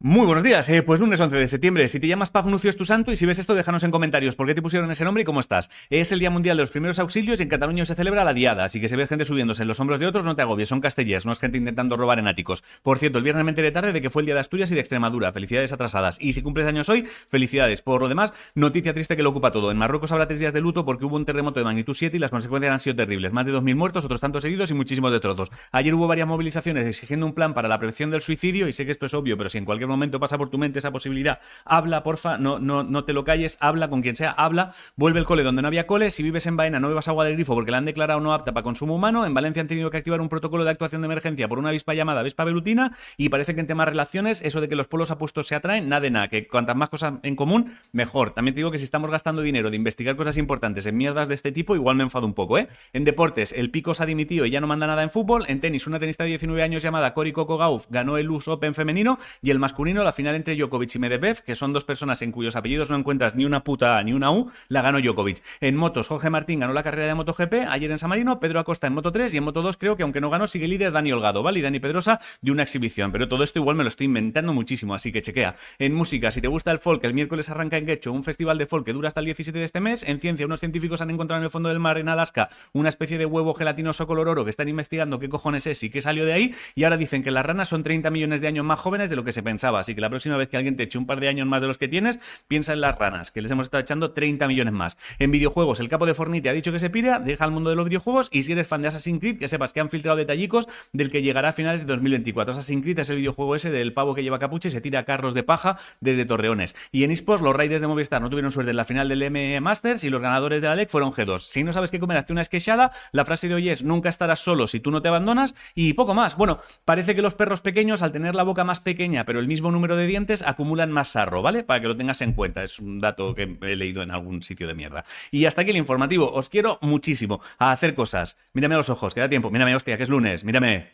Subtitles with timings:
[0.00, 1.88] Muy buenos días, eh, pues lunes 11 de septiembre.
[1.88, 4.46] Si te llamas Pafnucio es tu santo y si ves esto déjanos en comentarios por
[4.46, 5.70] qué te pusieron ese nombre y cómo estás.
[5.90, 8.62] Es el Día Mundial de los Primeros Auxilios y en Cataluña se celebra la Diada,
[8.62, 10.80] así que si ves gente subiéndose en los hombros de otros no te agobies, son
[10.80, 12.62] castellers, no es gente intentando robar en áticos.
[12.84, 14.74] Por cierto, el viernes me enteré tarde de que fue el Día de Asturias y
[14.74, 16.16] de Extremadura, felicidades atrasadas.
[16.20, 17.82] Y si cumples años hoy, felicidades.
[17.82, 19.72] Por lo demás, noticia triste que lo ocupa todo.
[19.72, 22.20] En Marruecos habrá tres días de luto porque hubo un terremoto de magnitud 7 y
[22.20, 23.32] las consecuencias han sido terribles.
[23.32, 25.50] Más de 2.000 muertos, otros tantos heridos y muchísimos de trozos.
[25.72, 28.92] Ayer hubo varias movilizaciones exigiendo un plan para la prevención del suicidio y sé que
[28.92, 32.02] esto es obvio, pero si en cualquier momento pasa por tu mente esa posibilidad, habla,
[32.02, 35.42] porfa, no, no, no te lo calles, habla con quien sea, habla, vuelve el cole
[35.42, 37.78] donde no había cole, si vives en Baena no bebas agua del grifo porque la
[37.78, 40.64] han declarado no apta para consumo humano, en Valencia han tenido que activar un protocolo
[40.64, 43.88] de actuación de emergencia por una avispa llamada avispa velutina y parece que en temas
[43.88, 46.88] relaciones, eso de que los polos apuestos se atraen, nada de nada, que cuantas más
[46.88, 48.32] cosas en común, mejor.
[48.32, 51.34] También te digo que si estamos gastando dinero de investigar cosas importantes en mierdas de
[51.34, 52.68] este tipo, igual me enfado un poco, ¿eh?
[52.92, 55.60] En deportes, el Pico se ha dimitido y ya no manda nada en fútbol, en
[55.60, 59.18] tenis, una tenista de 19 años llamada Cory Coco Gauff ganó el US Open femenino
[59.42, 62.56] y el masculino, la final entre Djokovic y Medvedev que son dos personas en cuyos
[62.56, 65.40] apellidos no encuentras ni una puta A ni una U, la ganó Djokovic.
[65.60, 68.88] En motos, Jorge Martín ganó la carrera de MotoGP ayer en San Marino, Pedro Acosta
[68.88, 71.12] en Moto 3 y en Moto 2 creo que aunque no ganó sigue líder Dani
[71.12, 71.60] Holgado, ¿vale?
[71.60, 74.94] Y Dani Pedrosa de una exhibición, pero todo esto igual me lo estoy inventando muchísimo,
[74.94, 75.54] así que chequea.
[75.78, 78.66] En música, si te gusta el folk, el miércoles arranca en Quecho un festival de
[78.66, 80.02] folk que dura hasta el 17 de este mes.
[80.02, 83.16] En ciencia, unos científicos han encontrado en el fondo del mar en Alaska una especie
[83.16, 86.32] de huevo gelatinoso color oro que están investigando qué cojones es y qué salió de
[86.32, 89.16] ahí y ahora dicen que las ranas son 30 millones de años más jóvenes de
[89.16, 91.20] lo que se pensaba, así que la próxima vez que alguien te eche un par
[91.20, 93.80] de años más de los que tienes piensa en las ranas, que les hemos estado
[93.80, 94.96] echando 30 millones más.
[95.18, 97.76] En videojuegos, el capo de Fornite ha dicho que se pira, deja al mundo de
[97.76, 100.68] los videojuegos y si eres fan de Assassin's Creed, que sepas que han filtrado detallicos
[100.92, 102.52] del que llegará a finales de 2024.
[102.52, 105.34] Assassin's Creed es el videojuego ese del pavo que lleva capucha y se tira carros
[105.34, 106.76] de paja desde Torreones.
[106.92, 109.60] Y en esports, los Raiders de Movistar no tuvieron suerte en la final del M
[109.60, 111.40] Masters y los ganadores de la LEC fueron G2.
[111.40, 112.92] Si no sabes qué comer, hazte una esquechada.
[113.12, 115.54] La frase de hoy es: nunca estarás solo si tú no te abandonas.
[115.74, 116.36] Y poco más.
[116.36, 119.72] Bueno, parece que los perros pequeños, al tener la boca más pequeña pero el mismo
[119.72, 121.64] número de dientes, acumulan más sarro, ¿vale?
[121.64, 122.62] Para que lo tengas en cuenta.
[122.62, 125.04] Es un dato que he leído en algún sitio de mierda.
[125.32, 126.32] Y hasta aquí el informativo.
[126.32, 128.38] Os quiero muchísimo a hacer cosas.
[128.52, 129.50] Mírame a los ojos, queda tiempo.
[129.50, 130.44] Mírame, hostia, que es lunes.
[130.44, 130.92] Mírame.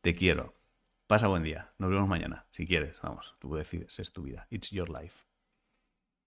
[0.00, 0.54] Te quiero.
[1.08, 1.72] Pasa buen día.
[1.78, 2.46] Nos vemos mañana.
[2.52, 3.34] Si quieres, vamos.
[3.40, 3.98] Tú decides.
[3.98, 4.46] Es tu vida.
[4.48, 5.33] It's your life.